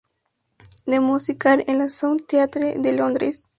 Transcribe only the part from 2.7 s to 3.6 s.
de Londres.